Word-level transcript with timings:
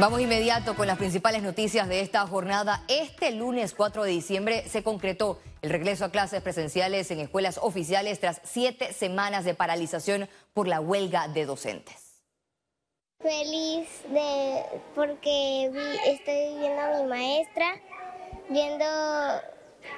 Vamos 0.00 0.20
inmediato 0.20 0.76
con 0.76 0.86
las 0.86 0.96
principales 0.96 1.42
noticias 1.42 1.88
de 1.88 2.02
esta 2.02 2.24
jornada. 2.24 2.84
Este 2.86 3.32
lunes 3.32 3.74
4 3.74 4.04
de 4.04 4.10
diciembre 4.12 4.62
se 4.68 4.84
concretó 4.84 5.40
el 5.60 5.70
regreso 5.70 6.04
a 6.04 6.12
clases 6.12 6.40
presenciales 6.40 7.10
en 7.10 7.18
escuelas 7.18 7.58
oficiales 7.60 8.20
tras 8.20 8.40
siete 8.44 8.92
semanas 8.92 9.44
de 9.44 9.54
paralización 9.54 10.28
por 10.54 10.68
la 10.68 10.80
huelga 10.80 11.26
de 11.26 11.46
docentes. 11.46 12.22
Feliz 13.20 13.88
de 14.08 14.62
porque 14.94 15.66
estoy 16.06 16.60
viendo 16.60 16.80
a 16.80 17.02
mi 17.02 17.08
maestra, 17.08 17.66
viendo, 18.50 18.84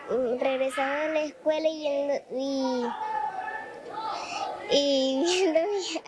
mm, 0.09 0.41
regresando 0.41 1.11
a 1.11 1.13
la 1.13 1.25
escuela 1.25 1.69
y 1.69 1.79
viendo 1.79 2.15
y 2.33 2.87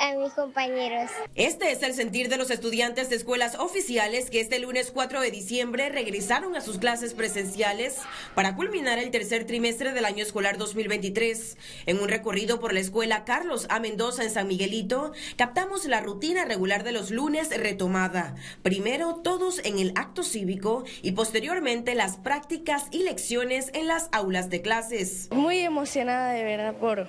a 0.02 0.16
mis 0.16 0.32
compañeros. 0.32 1.10
Este 1.36 1.70
es 1.70 1.82
el 1.84 1.94
sentir 1.94 2.28
de 2.28 2.36
los 2.36 2.50
estudiantes 2.50 3.08
de 3.08 3.14
escuelas 3.14 3.54
oficiales 3.54 4.30
que 4.30 4.40
este 4.40 4.58
lunes 4.58 4.90
4 4.90 5.20
de 5.20 5.30
diciembre 5.30 5.90
regresaron 5.90 6.56
a 6.56 6.60
sus 6.60 6.78
clases 6.78 7.14
presenciales 7.14 7.98
para 8.34 8.56
culminar 8.56 8.98
el 8.98 9.12
tercer 9.12 9.46
trimestre 9.46 9.92
del 9.92 10.04
año 10.04 10.24
escolar 10.24 10.58
2023. 10.58 11.56
En 11.86 12.00
un 12.00 12.08
recorrido 12.08 12.58
por 12.58 12.74
la 12.74 12.80
escuela 12.80 13.24
Carlos 13.24 13.66
A. 13.70 13.78
Mendoza 13.78 14.24
en 14.24 14.30
San 14.30 14.48
Miguelito, 14.48 15.12
captamos 15.36 15.86
la 15.86 16.00
rutina 16.00 16.44
regular 16.44 16.82
de 16.82 16.90
los 16.90 17.12
lunes 17.12 17.56
retomada. 17.56 18.34
Primero 18.62 19.20
todos 19.22 19.60
en 19.64 19.78
el 19.78 19.92
acto 19.94 20.24
cívico 20.24 20.82
y 21.02 21.12
posteriormente 21.12 21.94
las 21.94 22.16
prácticas 22.16 22.86
y 22.90 23.04
lecciones 23.04 23.70
en 23.72 23.86
las 23.86 24.08
aulas 24.10 24.50
de 24.50 24.62
clases. 24.62 25.28
Muy 25.30 25.60
emocionada 25.60 26.32
de 26.32 26.42
verdad 26.42 26.74
por 26.74 27.06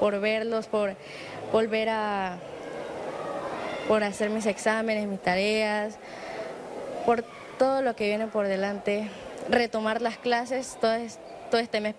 por 0.00 0.18
verlos, 0.18 0.66
por 0.66 0.96
volver 1.52 1.88
a 1.88 2.38
por 3.88 4.04
hacer 4.04 4.30
mis 4.30 4.46
exámenes, 4.46 5.08
mis 5.08 5.20
tareas, 5.20 5.98
por 7.04 7.24
todo 7.58 7.82
lo 7.82 7.96
que 7.96 8.06
viene 8.06 8.28
por 8.28 8.46
delante, 8.46 9.10
retomar 9.48 10.00
las 10.00 10.16
clases, 10.16 10.78
todo, 10.80 10.94
todo 11.50 11.60
este 11.60 11.80
mes 11.80 11.94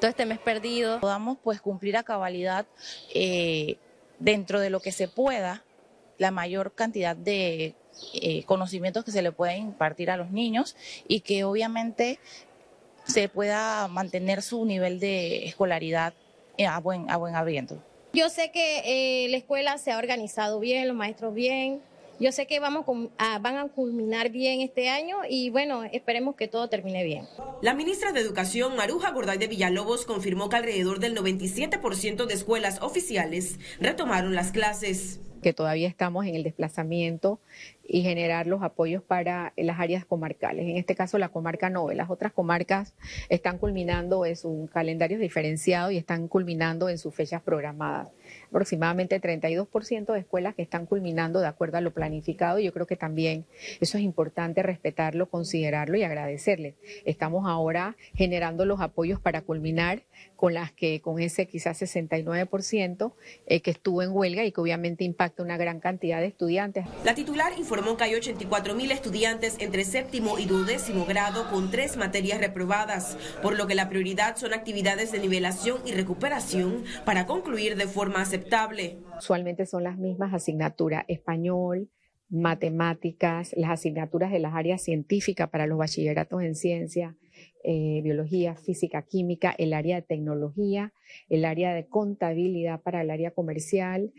todo 0.00 0.10
este 0.10 0.26
mes 0.26 0.38
perdido. 0.38 1.00
Podamos 1.00 1.38
pues 1.42 1.60
cumplir 1.60 1.96
a 1.96 2.02
cabalidad 2.02 2.66
eh, 3.14 3.76
dentro 4.18 4.60
de 4.60 4.70
lo 4.70 4.80
que 4.80 4.92
se 4.92 5.06
pueda 5.08 5.64
la 6.16 6.30
mayor 6.30 6.72
cantidad 6.72 7.14
de 7.14 7.74
eh, 8.14 8.44
conocimientos 8.44 9.04
que 9.04 9.12
se 9.12 9.22
le 9.22 9.30
pueden 9.30 9.64
impartir 9.64 10.10
a 10.10 10.16
los 10.16 10.30
niños 10.30 10.76
y 11.06 11.20
que 11.20 11.44
obviamente 11.44 12.18
se 13.04 13.28
pueda 13.28 13.86
mantener 13.88 14.42
su 14.42 14.64
nivel 14.64 14.98
de 14.98 15.46
escolaridad 15.46 16.14
a 16.66 16.80
buen, 16.80 17.10
a 17.10 17.16
buen 17.16 17.36
abriendo. 17.36 17.82
Yo 18.18 18.30
sé 18.30 18.50
que 18.50 18.82
eh, 18.84 19.28
la 19.28 19.36
escuela 19.36 19.78
se 19.78 19.92
ha 19.92 19.96
organizado 19.96 20.58
bien, 20.58 20.88
los 20.88 20.96
maestros 20.96 21.32
bien. 21.34 21.80
Yo 22.18 22.32
sé 22.32 22.48
que 22.48 22.58
vamos 22.58 22.84
a, 23.16 23.38
van 23.38 23.58
a 23.58 23.68
culminar 23.68 24.30
bien 24.30 24.60
este 24.60 24.88
año 24.88 25.18
y 25.30 25.50
bueno, 25.50 25.84
esperemos 25.84 26.34
que 26.34 26.48
todo 26.48 26.68
termine 26.68 27.04
bien. 27.04 27.28
La 27.62 27.74
ministra 27.74 28.10
de 28.10 28.18
Educación, 28.18 28.74
Maruja 28.74 29.12
Gorday 29.12 29.38
de 29.38 29.46
Villalobos, 29.46 30.04
confirmó 30.04 30.48
que 30.48 30.56
alrededor 30.56 30.98
del 30.98 31.16
97% 31.16 32.26
de 32.26 32.34
escuelas 32.34 32.82
oficiales 32.82 33.60
retomaron 33.78 34.34
las 34.34 34.50
clases 34.50 35.20
que 35.42 35.52
todavía 35.52 35.88
estamos 35.88 36.26
en 36.26 36.34
el 36.34 36.42
desplazamiento 36.42 37.40
y 37.86 38.02
generar 38.02 38.46
los 38.46 38.62
apoyos 38.62 39.02
para 39.02 39.52
las 39.56 39.80
áreas 39.80 40.04
comarcales. 40.04 40.66
En 40.66 40.76
este 40.76 40.94
caso, 40.94 41.18
la 41.18 41.30
comarca 41.30 41.70
9. 41.70 41.94
Las 41.94 42.10
otras 42.10 42.32
comarcas 42.32 42.94
están 43.28 43.58
culminando 43.58 44.26
en 44.26 44.36
su 44.36 44.68
calendario 44.72 45.18
diferenciado 45.18 45.90
y 45.90 45.96
están 45.96 46.28
culminando 46.28 46.88
en 46.88 46.98
sus 46.98 47.14
fechas 47.14 47.42
programadas. 47.42 48.08
Aproximadamente 48.48 49.20
32% 49.20 50.12
de 50.12 50.20
escuelas 50.20 50.54
que 50.54 50.62
están 50.62 50.86
culminando 50.86 51.40
de 51.40 51.46
acuerdo 51.46 51.78
a 51.78 51.80
lo 51.80 51.92
planificado. 51.92 52.58
Yo 52.58 52.72
creo 52.72 52.86
que 52.86 52.96
también 52.96 53.46
eso 53.80 53.98
es 53.98 54.04
importante 54.04 54.62
respetarlo, 54.62 55.28
considerarlo 55.28 55.96
y 55.96 56.02
agradecerles. 56.02 56.74
Estamos 57.04 57.46
ahora 57.46 57.96
generando 58.14 58.64
los 58.64 58.80
apoyos 58.80 59.20
para 59.20 59.42
culminar 59.42 60.02
con 60.36 60.54
las 60.54 60.72
que 60.72 61.00
con 61.00 61.20
ese 61.20 61.46
quizás 61.46 61.80
69% 61.82 63.12
eh, 63.46 63.60
que 63.60 63.70
estuvo 63.70 64.02
en 64.02 64.10
huelga 64.12 64.44
y 64.44 64.52
que 64.52 64.60
obviamente 64.60 65.04
impacta 65.04 65.42
una 65.42 65.56
gran 65.56 65.80
cantidad 65.80 66.20
de 66.20 66.26
estudiantes. 66.26 66.86
La 67.04 67.14
titular 67.14 67.52
informó 67.58 67.96
que 67.96 68.04
hay 68.04 68.14
84 68.14 68.74
mil 68.74 68.90
estudiantes 68.92 69.56
entre 69.58 69.84
séptimo 69.84 70.38
y 70.38 70.46
duodécimo 70.46 71.04
grado 71.06 71.50
con 71.50 71.70
tres 71.70 71.96
materias 71.96 72.40
reprobadas, 72.40 73.16
por 73.42 73.56
lo 73.56 73.66
que 73.66 73.74
la 73.74 73.88
prioridad 73.88 74.36
son 74.36 74.54
actividades 74.54 75.12
de 75.12 75.18
nivelación 75.18 75.78
y 75.84 75.92
recuperación 75.92 76.84
para 77.04 77.26
concluir 77.26 77.76
de 77.76 77.86
forma 77.86 78.22
aceptable. 78.22 78.37
Usualmente 79.18 79.66
son 79.66 79.84
las 79.84 79.98
mismas 79.98 80.32
asignaturas, 80.34 81.04
español, 81.08 81.88
matemáticas, 82.30 83.54
las 83.56 83.70
asignaturas 83.70 84.30
de 84.30 84.38
las 84.38 84.54
áreas 84.54 84.82
científicas 84.82 85.48
para 85.48 85.66
los 85.66 85.78
bachilleratos 85.78 86.42
en 86.42 86.54
ciencia, 86.54 87.16
eh, 87.64 88.00
biología, 88.02 88.54
física, 88.54 89.02
química, 89.02 89.54
el 89.56 89.72
área 89.72 89.96
de 89.96 90.02
tecnología, 90.02 90.92
el 91.28 91.44
área 91.44 91.74
de 91.74 91.86
contabilidad 91.86 92.80
para 92.82 93.02
el 93.02 93.10
área 93.10 93.30
comercial, 93.30 94.12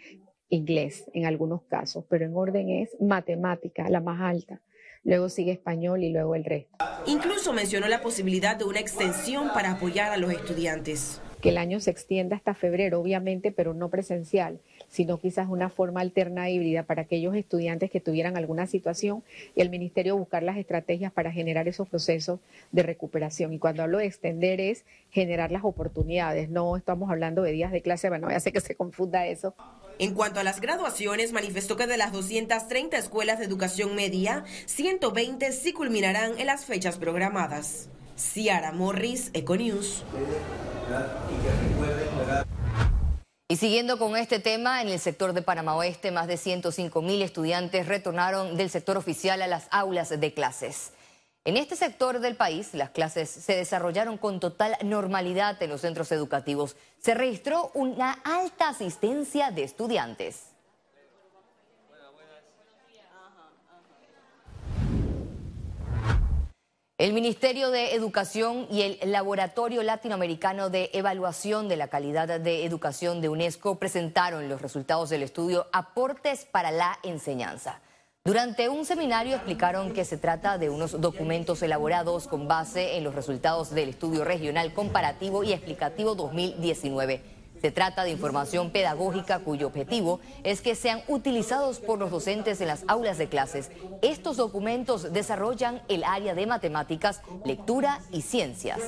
inglés 0.50 1.06
en 1.14 1.26
algunos 1.26 1.62
casos, 1.64 2.06
pero 2.10 2.26
en 2.26 2.36
orden 2.36 2.70
es 2.70 2.90
matemática, 3.00 3.90
la 3.90 4.02
más 4.02 4.22
alta. 4.22 4.62
Luego 5.04 5.30
sigue 5.30 5.52
español 5.52 6.04
y 6.04 6.12
luego 6.12 6.36
el 6.36 6.44
resto. 6.44 6.78
Incluso 7.06 7.54
mencionó 7.54 7.88
la 7.88 8.02
posibilidad 8.02 8.58
de 8.58 8.66
una 8.66 8.80
extensión 8.80 9.50
para 9.54 9.72
apoyar 9.72 10.12
a 10.12 10.18
los 10.18 10.32
estudiantes. 10.32 11.22
Que 11.42 11.50
el 11.50 11.58
año 11.58 11.80
se 11.80 11.92
extienda 11.92 12.36
hasta 12.36 12.54
febrero, 12.54 13.00
obviamente, 13.00 13.52
pero 13.52 13.74
no 13.74 13.90
presencial 13.90 14.60
sino 14.90 15.20
quizás 15.20 15.48
una 15.48 15.70
forma 15.70 16.02
alterna 16.02 16.50
híbrida 16.50 16.84
para 16.84 17.04
aquellos 17.04 17.36
estudiantes 17.36 17.92
que 17.92 18.02
tuvieran 18.02 18.38
alguna 18.38 18.66
situación 18.68 19.24
y 19.56 19.62
el 19.62 19.70
ministerio 19.70 20.18
buscar 20.18 20.44
las 20.44 20.58
estrategias 20.58 21.12
para 21.12 21.32
generar 21.32 21.68
esos 21.68 21.88
procesos 21.88 22.40
de 22.72 22.84
recuperación. 22.84 23.54
Y 23.54 23.60
cuando 23.60 23.84
hablo 23.84 24.00
de 24.00 24.06
extender 24.06 24.60
es 24.60 24.84
generar 25.12 25.52
las 25.52 25.64
oportunidades, 25.64 26.50
no 26.50 26.76
estamos 26.76 27.10
hablando 27.12 27.44
de 27.44 27.52
días 27.52 27.72
de 27.72 27.82
clase, 27.82 28.10
bueno, 28.10 28.30
ya 28.30 28.40
sé 28.40 28.52
que 28.52 28.62
se 28.62 28.76
confunda 28.76 29.28
eso. 29.28 29.54
En 30.00 30.14
cuanto 30.14 30.40
a 30.40 30.44
las 30.44 30.62
graduaciones, 30.62 31.34
manifestó 31.34 31.76
que 31.76 31.86
de 31.86 31.98
las 31.98 32.12
230 32.12 32.98
escuelas 32.98 33.40
de 33.40 33.46
educación 33.46 33.96
media, 33.96 34.46
120 34.66 35.52
sí 35.52 35.74
culminarán 35.74 36.40
en 36.40 36.48
las 36.48 36.66
fechas 36.66 36.98
programadas. 36.98 37.90
Ciara 38.20 38.74
Morris, 38.74 39.32
Econews. 39.34 40.04
Y 43.48 43.56
siguiendo 43.56 43.98
con 43.98 44.18
este 44.18 44.40
tema, 44.40 44.82
en 44.82 44.90
el 44.90 45.00
sector 45.00 45.34
de 45.34 45.42
Panamá 45.42 45.76
Oeste, 45.76 46.12
más 46.12 46.28
de 46.28 46.38
105 46.38 47.02
mil 47.02 47.22
estudiantes 47.22 47.88
retornaron 47.88 48.58
del 48.58 48.70
sector 48.70 48.98
oficial 48.98 49.42
a 49.42 49.48
las 49.48 49.68
aulas 49.72 50.10
de 50.10 50.34
clases. 50.34 50.92
En 51.46 51.56
este 51.56 51.78
sector 51.78 52.20
del 52.20 52.36
país, 52.36 52.74
las 52.74 52.90
clases 52.90 53.30
se 53.30 53.56
desarrollaron 53.56 54.18
con 54.18 54.42
total 54.42 54.78
normalidad 54.84 55.62
en 55.64 55.70
los 55.70 55.82
centros 55.82 56.12
educativos. 56.12 56.76
Se 57.00 57.14
registró 57.14 57.72
una 57.74 58.12
alta 58.12 58.68
asistencia 58.68 59.50
de 59.50 59.64
estudiantes. 59.64 60.49
El 67.00 67.14
Ministerio 67.14 67.72
de 67.72 67.96
Educación 67.96 68.68
y 68.70 68.82
el 68.82 69.00
Laboratorio 69.10 69.84
Latinoamericano 69.84 70.70
de 70.70 70.90
Evaluación 70.92 71.70
de 71.70 71.78
la 71.78 71.88
Calidad 71.88 72.42
de 72.42 72.66
Educación 72.66 73.22
de 73.22 73.30
UNESCO 73.30 73.76
presentaron 73.76 74.50
los 74.50 74.62
resultados 74.62 75.10
del 75.10 75.24
estudio 75.24 75.68
Aportes 75.72 76.44
para 76.44 76.72
la 76.72 77.00
Enseñanza. 77.04 77.80
Durante 78.26 78.68
un 78.68 78.84
seminario 78.84 79.38
explicaron 79.38 79.94
que 79.94 80.04
se 80.04 80.18
trata 80.18 80.58
de 80.58 80.70
unos 80.70 81.00
documentos 81.00 81.62
elaborados 81.62 82.28
con 82.28 82.50
base 82.50 82.98
en 82.98 83.06
los 83.06 83.16
resultados 83.16 83.70
del 83.70 83.88
estudio 83.88 84.26
regional 84.26 84.74
comparativo 84.74 85.46
y 85.46 85.54
explicativo 85.54 86.16
2019 86.16 87.39
se 87.62 87.72
trata 87.72 88.04
de 88.04 88.12
información 88.12 88.72
pedagógica 88.72 89.40
cuyo 89.40 89.68
objetivo 89.68 90.20
es 90.44 90.62
que 90.62 90.76
sean 90.76 91.02
utilizados 91.08 91.80
por 91.80 92.00
los 92.00 92.12
docentes 92.12 92.62
en 92.62 92.68
las 92.68 92.84
aulas 92.88 93.18
de 93.18 93.28
clases. 93.28 93.72
Estos 94.02 94.38
documentos 94.38 95.12
desarrollan 95.14 95.82
el 95.88 96.04
área 96.04 96.36
de 96.36 96.48
matemáticas, 96.48 97.22
lectura 97.46 98.00
y 98.12 98.22
ciencias. 98.22 98.80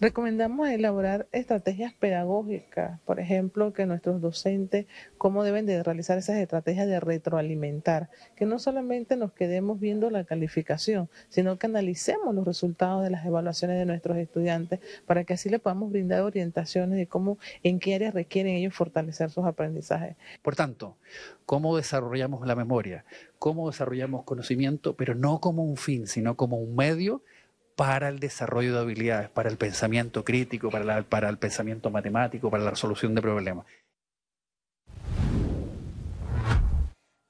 Recomendamos 0.00 0.70
elaborar 0.70 1.28
estrategias 1.30 1.92
pedagógicas, 1.92 2.98
por 3.00 3.20
ejemplo, 3.20 3.74
que 3.74 3.84
nuestros 3.84 4.22
docentes, 4.22 4.86
cómo 5.18 5.44
deben 5.44 5.66
de 5.66 5.82
realizar 5.82 6.16
esas 6.16 6.36
estrategias 6.36 6.86
de 6.86 7.00
retroalimentar, 7.00 8.08
que 8.34 8.46
no 8.46 8.58
solamente 8.58 9.16
nos 9.16 9.34
quedemos 9.34 9.78
viendo 9.78 10.08
la 10.08 10.24
calificación, 10.24 11.10
sino 11.28 11.58
que 11.58 11.66
analicemos 11.66 12.34
los 12.34 12.46
resultados 12.46 13.04
de 13.04 13.10
las 13.10 13.26
evaluaciones 13.26 13.78
de 13.78 13.84
nuestros 13.84 14.16
estudiantes 14.16 14.80
para 15.04 15.24
que 15.24 15.34
así 15.34 15.50
le 15.50 15.58
podamos 15.58 15.90
brindar 15.90 16.22
orientaciones 16.22 16.96
de 16.96 17.06
cómo, 17.06 17.36
en 17.62 17.78
qué 17.78 17.94
áreas 17.94 18.14
requieren 18.14 18.54
ellos 18.54 18.72
fortalecer 18.72 19.28
sus 19.28 19.44
aprendizajes. 19.44 20.16
Por 20.40 20.56
tanto, 20.56 20.96
cómo 21.44 21.76
desarrollamos 21.76 22.46
la 22.46 22.56
memoria, 22.56 23.04
cómo 23.38 23.70
desarrollamos 23.70 24.24
conocimiento, 24.24 24.96
pero 24.96 25.14
no 25.14 25.40
como 25.40 25.62
un 25.62 25.76
fin, 25.76 26.06
sino 26.06 26.36
como 26.36 26.56
un 26.56 26.74
medio 26.74 27.22
para 27.80 28.10
el 28.10 28.20
desarrollo 28.20 28.74
de 28.74 28.80
habilidades, 28.80 29.30
para 29.30 29.48
el 29.48 29.56
pensamiento 29.56 30.22
crítico, 30.22 30.68
para, 30.68 30.98
el 31.30 31.38
pensamiento 31.38 31.88
matemático, 31.88 32.50
para 32.50 32.62
la 32.62 32.68
resolución 32.72 33.14
de 33.14 33.22
problemas. 33.22 33.64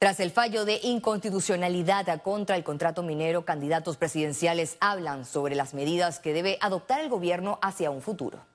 Tras 0.00 0.18
el 0.18 0.32
fallo 0.32 0.64
de 0.64 0.80
inconstitucionalidad 0.82 2.20
contra 2.22 2.56
el 2.56 2.64
contrato 2.64 3.04
minero, 3.04 3.44
candidatos 3.44 3.96
presidenciales 3.96 4.76
hablan 4.80 5.24
sobre 5.24 5.54
las 5.54 5.72
medidas 5.72 6.18
que 6.18 6.32
debe 6.32 6.58
adoptar 6.60 7.00
el 7.00 7.10
gobierno 7.10 7.60
hacia 7.62 7.92
un 7.92 8.02
futuro. 8.02 8.49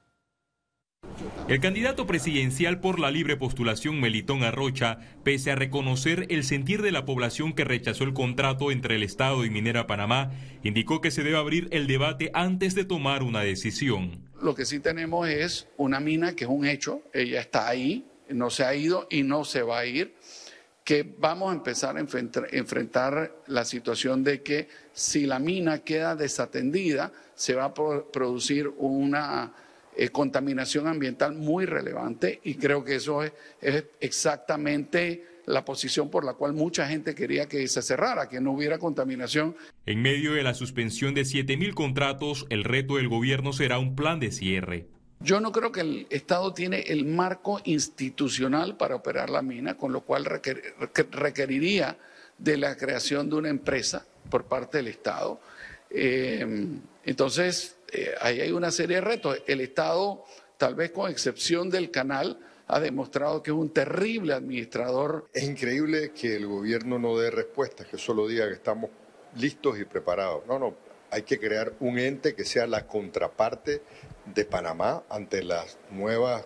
El 1.47 1.59
candidato 1.59 2.07
presidencial 2.07 2.80
por 2.80 3.00
la 3.00 3.12
libre 3.12 3.38
postulación 3.38 4.01
Melitón 4.01 4.42
Arrocha, 4.42 4.97
pese 5.24 5.51
a 5.51 5.56
reconocer 5.56 6.25
el 6.30 6.44
sentir 6.44 6.81
de 6.81 6.92
la 6.92 7.06
población 7.06 7.53
que 7.53 7.63
rechazó 7.63 8.03
el 8.03 8.13
contrato 8.13 8.71
entre 8.71 8.95
el 8.95 9.03
Estado 9.03 9.45
y 9.45 9.51
Minera 9.51 9.86
Panamá, 9.86 10.31
indicó 10.63 11.01
que 11.01 11.12
se 11.12 11.21
debe 11.21 11.38
abrir 11.38 11.68
el 11.69 11.86
debate 11.86 12.31
antes 12.33 12.74
de 12.74 12.83
tomar 12.83 13.21
una 13.21 13.42
decisión. 13.42 14.27
Lo 14.42 14.56
que 14.56 14.65
sí 14.65 14.80
tenemos 14.80 15.30
es 15.30 15.68
una 15.77 16.00
mina 16.00 16.36
que 16.36 16.45
es 16.45 16.50
un 16.50 16.65
hecho, 16.65 17.03
ella 17.13 17.42
está 17.42 17.68
ahí, 17.68 18.07
no 18.27 18.50
se 18.50 18.63
ha 18.63 18.74
ido 18.74 19.06
y 19.12 19.21
no 19.21 19.45
se 19.45 19.62
va 19.62 19.80
a 19.80 19.86
ir 19.86 20.15
que 20.83 21.15
vamos 21.18 21.51
a 21.51 21.56
empezar 21.56 21.98
a 21.98 22.00
enfrentar, 22.00 23.36
la 23.48 23.65
situación 23.65 24.24
de 24.24 24.44
que 24.44 24.68
si 24.94 25.25
la 25.25 25.39
mina 25.39 25.80
queda 25.80 26.15
desatendida, 26.15 27.12
se 27.33 27.56
va 27.56 27.65
a 27.65 27.74
producir 27.74 28.68
una 28.77 29.51
eh, 29.97 30.09
contaminación 30.09 30.88
ambiental 30.88 31.33
muy 31.36 31.65
relevante 31.65 32.42
y 32.44 32.56
creo 32.56 32.83
que 32.83 32.95
eso 32.95 33.24
es, 33.24 33.31
exactamente 34.00 35.24
la 35.45 35.63
posición 35.63 36.09
por 36.09 36.25
la 36.25 36.33
cual 36.33 36.53
mucha 36.53 36.88
gente 36.88 37.15
quería 37.15 37.47
que 37.47 37.68
se 37.68 37.81
cerrara, 37.81 38.27
que 38.27 38.42
no 38.42 38.51
hubiera 38.51 38.77
contaminación. 38.80 39.56
En 39.86 40.01
medio 40.01 40.33
de 40.33 40.44
la 40.44 40.53
suspensión 40.53 41.13
de 41.13 41.21
7.000 41.21 41.74
contratos, 41.74 42.45
el 42.50 42.63
reto 42.63 42.95
del 42.95 43.07
gobierno 43.07 43.53
será 43.53 43.77
un 43.77 43.95
plan 43.95 44.19
de 44.19 44.31
cierre. 44.31 44.88
Yo 45.19 45.39
no 45.39 45.51
creo 45.51 45.71
que 45.71 45.81
el 45.81 46.07
Estado 46.09 46.53
tiene 46.53 46.81
el 46.81 47.06
marco 47.06 47.62
institucional 47.63 48.75
para 48.75 48.95
operar 48.95 49.30
la 49.30 49.41
mina, 49.41 49.75
con 49.75 49.94
lo 49.94 50.01
cual 50.01 50.25
requeriría 50.25 51.98
de 52.38 52.57
la 52.57 52.75
creación 52.75 53.30
de 53.30 53.36
una 53.36 53.50
empresa 53.50 54.06
por 54.30 54.45
parte 54.45 54.77
del 54.77 54.88
Estado. 54.88 55.39
Eh, 55.89 56.45
entonces, 57.06 57.77
eh, 57.95 58.15
ahí 58.21 58.42
hay 58.42 58.51
una 58.51 58.71
serie 58.71 58.97
de 58.97 59.01
retos. 59.01 59.42
El 59.47 59.62
Estado, 59.62 60.24
tal 60.57 60.75
vez 60.75 60.92
con 60.92 61.09
excepción 61.09 61.69
del 61.69 61.92
canal, 61.92 62.39
ha 62.68 62.80
demostrado 62.80 63.44
que 63.44 63.51
es 63.51 63.57
un 63.57 63.69
terrible 63.69 64.33
administrador. 64.33 65.27
Es 65.33 65.44
increíble 65.44 66.12
que 66.12 66.36
el 66.36 66.47
gobierno 66.47 67.00
no 67.00 67.18
dé 67.18 67.31
respuestas, 67.31 67.88
que 67.88 67.97
solo 67.97 68.27
diga 68.27 68.47
que 68.47 68.53
estamos 68.53 68.89
listos 69.36 69.80
y 69.80 69.86
preparados. 69.86 70.45
No, 70.47 70.59
no, 70.59 70.75
hay 71.12 71.24
que 71.24 71.39
crear 71.39 71.74
un 71.80 72.00
ente 72.00 72.36
que 72.36 72.44
sea 72.44 72.68
la 72.68 72.88
contraparte 72.88 73.81
de 74.25 74.45
Panamá 74.45 75.03
ante 75.09 75.44
las 75.44 75.77
nuevas 75.91 76.45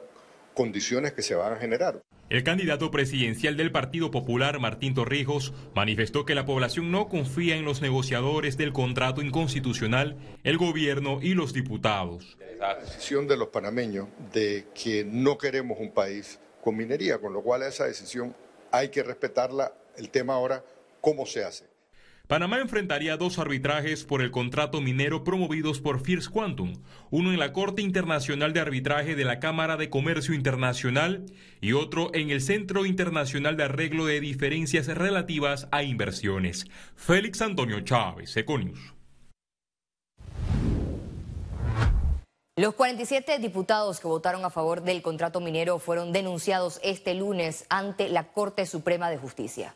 condiciones 0.53 1.13
que 1.13 1.21
se 1.21 1.35
van 1.35 1.53
a 1.53 1.55
generar. 1.55 2.01
El 2.29 2.43
candidato 2.43 2.91
presidencial 2.91 3.57
del 3.57 3.71
Partido 3.71 4.11
Popular, 4.11 4.59
Martín 4.59 4.93
Torrijos, 4.93 5.51
manifestó 5.73 6.25
que 6.25 6.35
la 6.35 6.45
población 6.45 6.91
no 6.91 7.09
confía 7.09 7.55
en 7.55 7.65
los 7.65 7.81
negociadores 7.81 8.55
del 8.55 8.71
contrato 8.71 9.23
inconstitucional, 9.23 10.15
el 10.43 10.59
gobierno 10.59 11.17
y 11.23 11.33
los 11.33 11.53
diputados. 11.53 12.37
La 12.59 12.75
decisión 12.75 13.27
de 13.27 13.35
los 13.35 13.47
panameños 13.47 14.09
de 14.31 14.67
que 14.75 15.03
no 15.03 15.39
queremos 15.39 15.79
un 15.79 15.91
país 15.91 16.39
con 16.63 16.77
minería, 16.77 17.17
con 17.17 17.33
lo 17.33 17.41
cual 17.41 17.63
esa 17.63 17.85
decisión 17.85 18.35
hay 18.71 18.89
que 18.89 19.01
respetarla. 19.01 19.73
El 19.97 20.11
tema 20.11 20.35
ahora, 20.35 20.63
¿cómo 21.01 21.25
se 21.25 21.43
hace? 21.43 21.68
Panamá 22.29 22.59
enfrentaría 22.59 23.17
dos 23.17 23.39
arbitrajes 23.39 24.03
por 24.03 24.21
el 24.21 24.29
contrato 24.29 24.81
minero 24.81 25.23
promovidos 25.23 25.81
por 25.81 25.99
First 25.99 26.29
Quantum, 26.29 26.75
uno 27.09 27.31
en 27.31 27.39
la 27.39 27.53
Corte 27.53 27.81
Internacional 27.81 28.53
de 28.53 28.59
Arbitraje 28.59 29.15
de 29.15 29.25
la 29.25 29.39
Cámara 29.39 29.77
de 29.77 29.89
Comercio 29.89 30.35
Internacional 30.35 31.25
y 31.59 31.73
otro 31.73 32.11
en 32.13 32.29
el 32.29 32.41
Centro 32.41 32.85
Internacional 32.85 33.57
de 33.57 33.63
Arreglo 33.63 34.05
de 34.05 34.19
Diferencias 34.19 34.85
Relativas 34.85 35.67
a 35.71 35.81
Inversiones. 35.81 36.67
Félix 36.95 37.41
Antonio 37.41 37.79
Chávez, 37.81 38.37
Econius. 38.37 38.93
Los 42.57 42.75
47 42.75 43.39
diputados 43.39 43.99
que 43.99 44.07
votaron 44.07 44.45
a 44.45 44.51
favor 44.51 44.83
del 44.83 45.01
contrato 45.01 45.41
minero 45.41 45.79
fueron 45.79 46.13
denunciados 46.13 46.79
este 46.83 47.15
lunes 47.15 47.65
ante 47.69 48.07
la 48.07 48.27
Corte 48.33 48.67
Suprema 48.67 49.09
de 49.09 49.17
Justicia. 49.17 49.73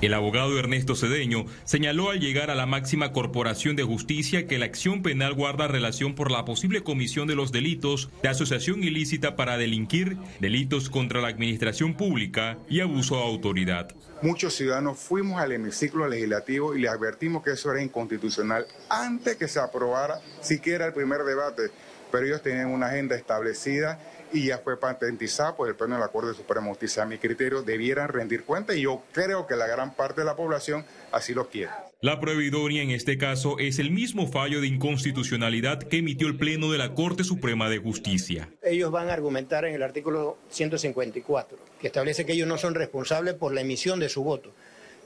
El 0.00 0.14
abogado 0.14 0.56
Ernesto 0.56 0.94
Cedeño 0.94 1.46
señaló 1.64 2.10
al 2.10 2.20
llegar 2.20 2.52
a 2.52 2.54
la 2.54 2.66
máxima 2.66 3.12
corporación 3.12 3.74
de 3.74 3.82
justicia 3.82 4.46
que 4.46 4.56
la 4.56 4.66
acción 4.66 5.02
penal 5.02 5.34
guarda 5.34 5.66
relación 5.66 6.14
por 6.14 6.30
la 6.30 6.44
posible 6.44 6.84
comisión 6.84 7.26
de 7.26 7.34
los 7.34 7.50
delitos 7.50 8.08
de 8.22 8.28
asociación 8.28 8.84
ilícita 8.84 9.34
para 9.34 9.58
delinquir, 9.58 10.16
delitos 10.38 10.88
contra 10.88 11.20
la 11.20 11.26
administración 11.26 11.94
pública 11.94 12.58
y 12.68 12.78
abuso 12.78 13.16
de 13.16 13.24
autoridad. 13.24 13.88
Muchos 14.22 14.54
ciudadanos 14.54 15.00
fuimos 15.00 15.40
al 15.40 15.50
hemiciclo 15.50 16.06
legislativo 16.06 16.76
y 16.76 16.80
le 16.80 16.88
advertimos 16.88 17.42
que 17.42 17.50
eso 17.50 17.72
era 17.72 17.82
inconstitucional 17.82 18.66
antes 18.88 19.34
que 19.34 19.48
se 19.48 19.58
aprobara 19.58 20.20
siquiera 20.40 20.86
el 20.86 20.92
primer 20.92 21.24
debate, 21.24 21.72
pero 22.12 22.24
ellos 22.24 22.42
tenían 22.42 22.68
una 22.68 22.86
agenda 22.86 23.16
establecida 23.16 23.98
y 24.32 24.46
ya 24.46 24.58
fue 24.58 24.78
patentizada 24.78 25.56
por 25.56 25.68
el 25.68 25.74
Pleno 25.74 25.94
de 25.94 26.00
la 26.00 26.08
Corte 26.08 26.34
Suprema 26.34 26.66
de 26.66 26.72
Justicia. 26.72 27.02
A 27.02 27.06
mi 27.06 27.18
criterio, 27.18 27.62
debieran 27.62 28.08
rendir 28.08 28.44
cuenta 28.44 28.74
y 28.74 28.82
yo 28.82 29.02
creo 29.12 29.46
que 29.46 29.56
la 29.56 29.66
gran 29.66 29.94
parte 29.94 30.20
de 30.20 30.26
la 30.26 30.36
población 30.36 30.84
así 31.12 31.34
lo 31.34 31.48
quiere. 31.48 31.70
La 32.00 32.20
prohibidoria 32.20 32.82
en 32.82 32.90
este 32.90 33.18
caso 33.18 33.58
es 33.58 33.78
el 33.78 33.90
mismo 33.90 34.28
fallo 34.28 34.60
de 34.60 34.68
inconstitucionalidad 34.68 35.80
que 35.80 35.98
emitió 35.98 36.28
el 36.28 36.36
Pleno 36.36 36.70
de 36.70 36.78
la 36.78 36.94
Corte 36.94 37.24
Suprema 37.24 37.68
de 37.68 37.78
Justicia. 37.78 38.48
Ellos 38.62 38.92
van 38.92 39.10
a 39.10 39.14
argumentar 39.14 39.64
en 39.64 39.74
el 39.74 39.82
artículo 39.82 40.38
154, 40.50 41.58
que 41.80 41.88
establece 41.88 42.24
que 42.24 42.34
ellos 42.34 42.46
no 42.46 42.56
son 42.56 42.74
responsables 42.74 43.34
por 43.34 43.52
la 43.52 43.62
emisión 43.62 43.98
de 43.98 44.08
su 44.08 44.22
voto. 44.22 44.52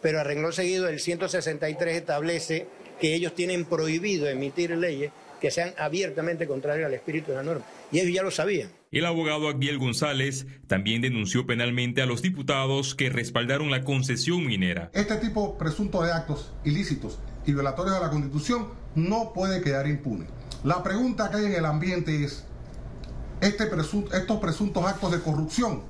Pero 0.02 0.20
a 0.20 0.24
renglón 0.24 0.52
seguido, 0.52 0.88
el 0.88 1.00
163 1.00 1.96
establece 1.96 2.66
que 3.00 3.14
ellos 3.14 3.34
tienen 3.34 3.64
prohibido 3.64 4.28
emitir 4.28 4.76
leyes 4.76 5.12
que 5.40 5.50
sean 5.50 5.74
abiertamente 5.78 6.46
contrarias 6.46 6.86
al 6.86 6.94
espíritu 6.94 7.30
de 7.30 7.38
la 7.38 7.42
norma. 7.42 7.64
Y 7.92 8.00
ellos 8.00 8.14
ya 8.14 8.22
lo 8.22 8.30
sabían. 8.30 8.70
El 8.90 9.06
abogado 9.06 9.48
Agdiel 9.48 9.78
González 9.78 10.46
también 10.66 11.02
denunció 11.02 11.46
penalmente 11.46 12.02
a 12.02 12.06
los 12.06 12.22
diputados 12.22 12.94
que 12.94 13.10
respaldaron 13.10 13.70
la 13.70 13.84
concesión 13.84 14.46
minera. 14.46 14.90
Este 14.94 15.16
tipo 15.16 15.56
presunto 15.56 16.02
de 16.02 16.12
actos 16.12 16.52
ilícitos 16.64 17.18
y 17.46 17.52
violatorios 17.52 17.94
de 17.94 18.00
la 18.00 18.10
Constitución 18.10 18.68
no 18.94 19.32
puede 19.34 19.62
quedar 19.62 19.86
impune. 19.86 20.26
La 20.64 20.82
pregunta 20.82 21.30
que 21.30 21.38
hay 21.38 21.44
en 21.46 21.54
el 21.54 21.64
ambiente 21.64 22.24
es, 22.24 22.44
este 23.40 23.64
estos 23.64 24.40
presuntos 24.40 24.84
actos 24.84 25.12
de 25.12 25.20
corrupción, 25.20 25.82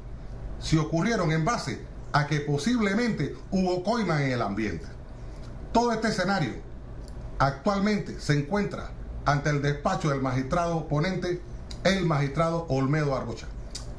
si 0.61 0.77
ocurrieron 0.77 1.31
en 1.33 1.45
base 1.45 1.81
a 2.13 2.27
que 2.27 2.41
posiblemente 2.41 3.35
hubo 3.51 3.83
coima 3.83 4.25
en 4.25 4.33
el 4.33 4.43
ambiente. 4.43 4.87
Todo 5.73 5.93
este 5.93 6.09
escenario 6.09 6.55
actualmente 7.39 8.21
se 8.21 8.35
encuentra 8.35 8.93
ante 9.25 9.51
el 9.51 9.63
despacho 9.63 10.11
del 10.11 10.21
magistrado 10.21 10.89
ponente 10.89 11.41
el 11.85 12.07
magistrado 12.07 12.67
Olmedo 12.69 13.15
Arrocha. 13.15 13.49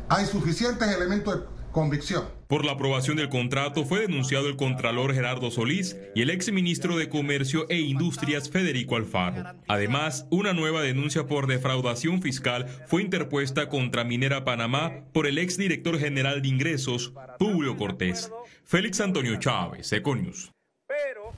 Hay 0.09 0.25
suficientes 0.25 0.87
elementos 0.87 1.41
de 1.41 1.45
convicción. 1.71 2.25
Por 2.47 2.65
la 2.65 2.73
aprobación 2.73 3.17
del 3.17 3.29
contrato 3.29 3.83
fue 3.83 4.01
denunciado 4.01 4.47
el 4.47 4.55
contralor 4.55 5.13
Gerardo 5.13 5.49
Solís 5.49 5.97
y 6.13 6.21
el 6.21 6.29
exministro 6.29 6.97
de 6.97 7.09
Comercio 7.09 7.65
e 7.69 7.79
Industrias 7.79 8.49
Federico 8.49 8.95
Alfaro. 8.95 9.43
Además, 9.67 10.27
una 10.29 10.53
nueva 10.53 10.81
denuncia 10.81 11.25
por 11.25 11.47
defraudación 11.47 12.21
fiscal 12.21 12.67
fue 12.87 13.01
interpuesta 13.01 13.69
contra 13.69 14.03
Minera 14.03 14.45
Panamá 14.45 14.91
por 15.13 15.25
el 15.25 15.39
exdirector 15.39 15.97
general 15.97 16.43
de 16.43 16.49
ingresos, 16.49 17.13
Publio 17.39 17.75
Cortés. 17.75 18.31
Félix 18.63 19.01
Antonio 19.01 19.37
Chávez, 19.37 19.91
Econius. 19.91 20.51
Pero 20.87 21.31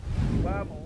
vamos 0.44 0.85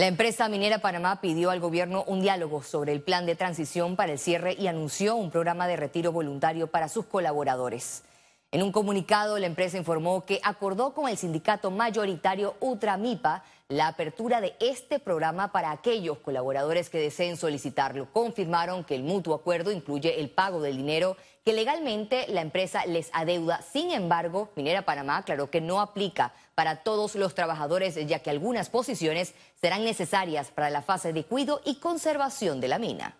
la 0.00 0.06
empresa 0.06 0.48
minera 0.48 0.78
Panamá 0.78 1.20
pidió 1.20 1.50
al 1.50 1.58
gobierno 1.58 2.04
un 2.06 2.20
diálogo 2.20 2.62
sobre 2.62 2.92
el 2.92 3.02
plan 3.02 3.26
de 3.26 3.34
transición 3.34 3.96
para 3.96 4.12
el 4.12 4.20
cierre 4.20 4.54
y 4.56 4.68
anunció 4.68 5.16
un 5.16 5.32
programa 5.32 5.66
de 5.66 5.74
retiro 5.74 6.12
voluntario 6.12 6.68
para 6.68 6.88
sus 6.88 7.06
colaboradores. 7.06 8.04
En 8.50 8.62
un 8.62 8.72
comunicado, 8.72 9.38
la 9.38 9.46
empresa 9.46 9.76
informó 9.76 10.24
que 10.24 10.40
acordó 10.42 10.94
con 10.94 11.06
el 11.06 11.18
sindicato 11.18 11.70
mayoritario 11.70 12.56
Ultramipa 12.60 13.44
la 13.68 13.88
apertura 13.88 14.40
de 14.40 14.56
este 14.58 14.98
programa 14.98 15.52
para 15.52 15.70
aquellos 15.70 16.16
colaboradores 16.20 16.88
que 16.88 16.98
deseen 16.98 17.36
solicitarlo. 17.36 18.10
Confirmaron 18.10 18.84
que 18.84 18.94
el 18.94 19.02
mutuo 19.02 19.34
acuerdo 19.34 19.70
incluye 19.70 20.18
el 20.18 20.30
pago 20.30 20.62
del 20.62 20.78
dinero 20.78 21.18
que 21.44 21.52
legalmente 21.52 22.24
la 22.28 22.40
empresa 22.40 22.86
les 22.86 23.10
adeuda. 23.12 23.60
Sin 23.60 23.90
embargo, 23.90 24.48
Minera 24.56 24.80
Panamá 24.80 25.18
aclaró 25.18 25.50
que 25.50 25.60
no 25.60 25.82
aplica 25.82 26.32
para 26.54 26.76
todos 26.76 27.16
los 27.16 27.34
trabajadores, 27.34 27.96
ya 28.06 28.20
que 28.20 28.30
algunas 28.30 28.70
posiciones 28.70 29.34
serán 29.60 29.84
necesarias 29.84 30.50
para 30.52 30.70
la 30.70 30.80
fase 30.80 31.12
de 31.12 31.24
cuido 31.24 31.60
y 31.66 31.80
conservación 31.80 32.62
de 32.62 32.68
la 32.68 32.78
mina. 32.78 33.14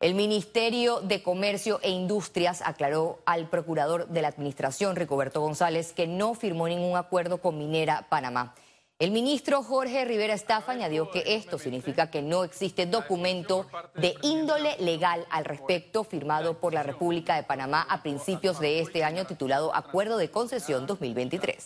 El 0.00 0.14
Ministerio 0.14 1.02
de 1.02 1.22
Comercio 1.22 1.78
e 1.82 1.90
Industrias 1.90 2.62
aclaró 2.64 3.18
al 3.26 3.50
procurador 3.50 4.08
de 4.08 4.22
la 4.22 4.28
Administración, 4.28 4.96
Ricoberto 4.96 5.42
González, 5.42 5.92
que 5.92 6.06
no 6.06 6.32
firmó 6.32 6.66
ningún 6.68 6.96
acuerdo 6.96 7.36
con 7.42 7.58
Minera 7.58 8.06
Panamá. 8.08 8.54
El 8.98 9.10
ministro 9.10 9.62
Jorge 9.62 10.06
Rivera 10.06 10.32
Estafa 10.32 10.72
añadió 10.72 11.10
que 11.10 11.34
esto 11.34 11.58
significa 11.58 12.10
que 12.10 12.22
no 12.22 12.44
existe 12.44 12.86
documento 12.86 13.66
de 13.94 14.14
índole 14.22 14.74
legal 14.78 15.26
al 15.28 15.44
respecto 15.44 16.02
firmado 16.02 16.60
por 16.60 16.72
la 16.72 16.82
República 16.82 17.36
de 17.36 17.42
Panamá 17.42 17.86
a 17.86 18.02
principios 18.02 18.58
de 18.58 18.80
este 18.80 19.04
año 19.04 19.26
titulado 19.26 19.74
Acuerdo 19.74 20.16
de 20.16 20.30
Concesión 20.30 20.86
2023. 20.86 21.62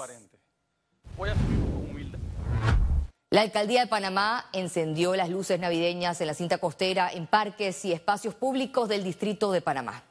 La 3.35 3.41
alcaldía 3.41 3.81
de 3.81 3.87
Panamá 3.89 4.49
encendió 4.53 5.17
las 5.17 5.29
luces 5.29 5.59
navideñas 5.59 6.21
en 6.21 6.29
la 6.29 6.35
cinta 6.35 6.59
costera, 6.59 7.11
en 7.13 7.27
parques 7.27 7.85
y 7.85 7.93
espacios 7.93 8.33
públicos 8.37 8.89
del 8.89 9.03
distrito 9.03 9.51
de 9.51 9.61
Panamá. 9.61 10.05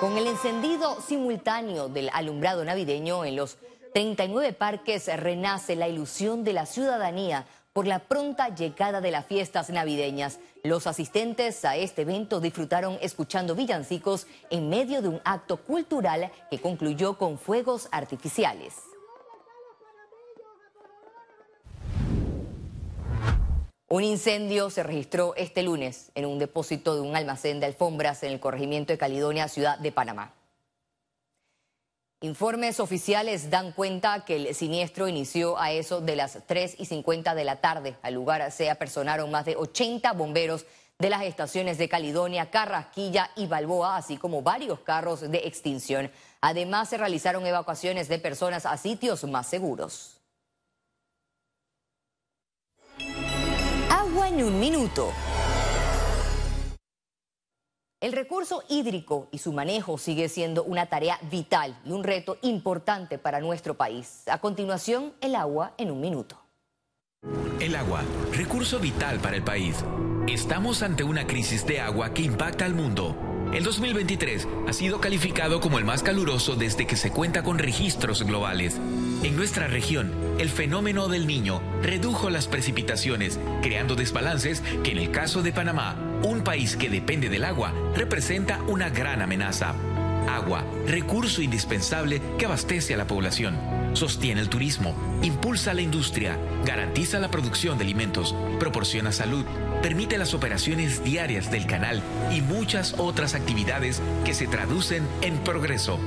Con 0.00 0.16
el 0.16 0.28
encendido 0.28 0.98
simultáneo 1.02 1.90
del 1.90 2.08
alumbrado 2.14 2.64
navideño 2.64 3.26
en 3.26 3.36
los 3.36 3.58
39 3.92 4.54
parques 4.54 5.14
renace 5.14 5.76
la 5.76 5.88
ilusión 5.88 6.42
de 6.42 6.54
la 6.54 6.64
ciudadanía 6.64 7.44
por 7.74 7.86
la 7.86 7.98
pronta 7.98 8.48
llegada 8.48 9.02
de 9.02 9.10
las 9.10 9.26
fiestas 9.26 9.68
navideñas. 9.68 10.38
Los 10.62 10.86
asistentes 10.86 11.64
a 11.64 11.76
este 11.76 12.02
evento 12.02 12.38
disfrutaron 12.38 12.98
escuchando 13.00 13.54
villancicos 13.54 14.26
en 14.50 14.68
medio 14.68 15.00
de 15.00 15.08
un 15.08 15.20
acto 15.24 15.56
cultural 15.56 16.30
que 16.50 16.60
concluyó 16.60 17.16
con 17.16 17.38
fuegos 17.38 17.88
artificiales. 17.90 18.74
Un 23.88 24.04
incendio 24.04 24.70
se 24.70 24.82
registró 24.82 25.34
este 25.34 25.62
lunes 25.62 26.12
en 26.14 26.26
un 26.26 26.38
depósito 26.38 26.94
de 26.94 27.00
un 27.00 27.16
almacén 27.16 27.58
de 27.58 27.66
alfombras 27.66 28.22
en 28.22 28.32
el 28.32 28.38
corregimiento 28.38 28.92
de 28.92 28.98
Caledonia, 28.98 29.48
ciudad 29.48 29.78
de 29.78 29.92
Panamá. 29.92 30.39
Informes 32.22 32.80
oficiales 32.80 33.48
dan 33.48 33.72
cuenta 33.72 34.26
que 34.26 34.36
el 34.36 34.54
siniestro 34.54 35.08
inició 35.08 35.58
a 35.58 35.72
eso 35.72 36.02
de 36.02 36.16
las 36.16 36.38
3 36.46 36.76
y 36.78 36.84
50 36.84 37.34
de 37.34 37.44
la 37.44 37.62
tarde. 37.62 37.96
Al 38.02 38.12
lugar 38.12 38.52
se 38.52 38.68
apersonaron 38.68 39.30
más 39.30 39.46
de 39.46 39.56
80 39.56 40.12
bomberos 40.12 40.66
de 40.98 41.08
las 41.08 41.22
estaciones 41.22 41.78
de 41.78 41.88
Caledonia, 41.88 42.50
Carrasquilla 42.50 43.30
y 43.36 43.46
Balboa, 43.46 43.96
así 43.96 44.18
como 44.18 44.42
varios 44.42 44.80
carros 44.80 45.22
de 45.22 45.38
extinción. 45.46 46.10
Además, 46.42 46.90
se 46.90 46.98
realizaron 46.98 47.46
evacuaciones 47.46 48.06
de 48.08 48.18
personas 48.18 48.66
a 48.66 48.76
sitios 48.76 49.24
más 49.24 49.46
seguros. 49.46 50.20
Agua 53.88 54.28
en 54.28 54.44
un 54.44 54.60
minuto. 54.60 55.10
El 58.00 58.12
recurso 58.12 58.62
hídrico 58.70 59.28
y 59.30 59.36
su 59.36 59.52
manejo 59.52 59.98
sigue 59.98 60.30
siendo 60.30 60.64
una 60.64 60.86
tarea 60.86 61.18
vital 61.30 61.78
y 61.84 61.92
un 61.92 62.02
reto 62.02 62.38
importante 62.40 63.18
para 63.18 63.40
nuestro 63.40 63.74
país. 63.74 64.22
A 64.26 64.38
continuación, 64.38 65.12
el 65.20 65.34
agua 65.34 65.74
en 65.76 65.90
un 65.90 66.00
minuto. 66.00 66.40
El 67.60 67.76
agua, 67.76 68.00
recurso 68.32 68.78
vital 68.78 69.18
para 69.18 69.36
el 69.36 69.44
país. 69.44 69.84
Estamos 70.26 70.82
ante 70.82 71.04
una 71.04 71.26
crisis 71.26 71.66
de 71.66 71.80
agua 71.80 72.14
que 72.14 72.22
impacta 72.22 72.64
al 72.64 72.72
mundo. 72.72 73.14
El 73.52 73.64
2023 73.64 74.48
ha 74.66 74.72
sido 74.72 74.98
calificado 75.02 75.60
como 75.60 75.78
el 75.78 75.84
más 75.84 76.02
caluroso 76.02 76.56
desde 76.56 76.86
que 76.86 76.96
se 76.96 77.10
cuenta 77.10 77.42
con 77.42 77.58
registros 77.58 78.22
globales. 78.22 78.80
En 79.22 79.36
nuestra 79.36 79.66
región, 79.66 80.10
el 80.38 80.48
fenómeno 80.48 81.08
del 81.08 81.26
niño 81.26 81.60
redujo 81.82 82.30
las 82.30 82.46
precipitaciones, 82.46 83.38
creando 83.60 83.94
desbalances 83.94 84.62
que 84.84 84.92
en 84.92 84.98
el 84.98 85.10
caso 85.10 85.42
de 85.42 85.52
Panamá, 85.52 85.96
un 86.22 86.42
país 86.42 86.76
que 86.76 86.90
depende 86.90 87.28
del 87.28 87.44
agua, 87.44 87.72
representa 87.94 88.60
una 88.68 88.90
gran 88.90 89.22
amenaza. 89.22 89.74
Agua, 90.28 90.64
recurso 90.86 91.42
indispensable 91.42 92.20
que 92.38 92.46
abastece 92.46 92.94
a 92.94 92.96
la 92.96 93.06
población, 93.06 93.58
sostiene 93.94 94.40
el 94.40 94.48
turismo, 94.48 94.94
impulsa 95.22 95.74
la 95.74 95.80
industria, 95.80 96.38
garantiza 96.64 97.18
la 97.18 97.30
producción 97.30 97.78
de 97.78 97.84
alimentos, 97.84 98.34
proporciona 98.58 99.12
salud, 99.12 99.44
permite 99.82 100.18
las 100.18 100.34
operaciones 100.34 101.02
diarias 101.02 101.50
del 101.50 101.66
canal 101.66 102.02
y 102.30 102.42
muchas 102.42 102.94
otras 102.98 103.34
actividades 103.34 104.00
que 104.24 104.34
se 104.34 104.46
traducen 104.46 105.06
en 105.22 105.38
progreso. 105.38 105.98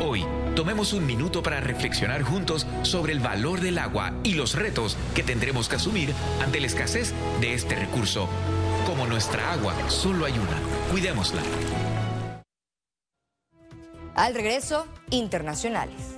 Hoy, 0.00 0.24
tomemos 0.54 0.92
un 0.92 1.06
minuto 1.06 1.42
para 1.42 1.60
reflexionar 1.60 2.22
juntos 2.22 2.66
sobre 2.82 3.12
el 3.12 3.20
valor 3.20 3.60
del 3.60 3.78
agua 3.78 4.12
y 4.24 4.34
los 4.34 4.54
retos 4.54 4.96
que 5.14 5.22
tendremos 5.22 5.68
que 5.68 5.76
asumir 5.76 6.12
ante 6.42 6.60
la 6.60 6.66
escasez 6.66 7.12
de 7.40 7.54
este 7.54 7.76
recurso. 7.76 8.28
Como 8.86 9.06
nuestra 9.06 9.52
agua 9.52 9.74
solo 9.88 10.26
hay 10.26 10.32
una, 10.32 10.90
cuidémosla. 10.90 11.42
Al 14.14 14.34
regreso, 14.34 14.86
internacionales. 15.10 16.16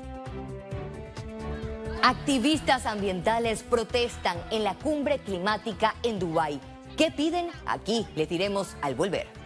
Activistas 2.02 2.86
ambientales 2.86 3.62
protestan 3.62 4.36
en 4.50 4.64
la 4.64 4.74
cumbre 4.74 5.18
climática 5.18 5.94
en 6.02 6.18
Dubái. 6.18 6.60
¿Qué 6.96 7.12
piden? 7.12 7.48
Aquí 7.64 8.06
les 8.16 8.28
diremos 8.28 8.76
al 8.82 8.96
volver. 8.96 9.41